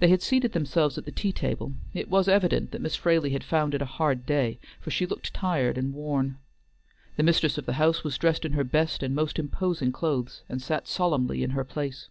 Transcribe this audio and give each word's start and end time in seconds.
They 0.00 0.08
had 0.08 0.20
seated 0.20 0.52
themselves 0.52 0.98
at 0.98 1.06
the 1.06 1.10
tea 1.10 1.32
table; 1.32 1.72
it 1.94 2.10
was 2.10 2.28
evident 2.28 2.72
that 2.72 2.80
Miss 2.82 2.94
Fraley 2.94 3.30
had 3.30 3.42
found 3.42 3.72
it 3.74 3.80
a 3.80 3.86
hard 3.86 4.26
day, 4.26 4.58
for 4.82 4.90
she 4.90 5.06
looked 5.06 5.32
tired 5.32 5.78
and 5.78 5.94
worn. 5.94 6.36
The 7.16 7.22
mistress 7.22 7.56
of 7.56 7.64
the 7.64 7.72
house 7.80 8.04
was 8.04 8.18
dressed 8.18 8.44
in 8.44 8.52
her 8.52 8.64
best 8.64 9.02
and 9.02 9.14
most 9.14 9.38
imposing 9.38 9.92
clothes, 9.92 10.42
and 10.50 10.60
sat 10.60 10.86
solemnly 10.86 11.42
in 11.42 11.52
her 11.52 11.64
place. 11.64 12.10